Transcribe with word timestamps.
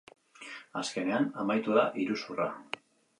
Azkenean, 0.79 1.27
amaitu 1.43 1.75
da 1.79 1.83
iruzurra. 2.05 2.49